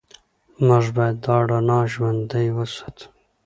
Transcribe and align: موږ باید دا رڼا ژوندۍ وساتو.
موږ 0.67 0.85
باید 0.97 1.17
دا 1.25 1.35
رڼا 1.49 1.79
ژوندۍ 1.91 2.47
وساتو. 2.57 3.05